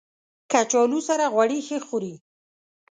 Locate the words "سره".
1.07-1.25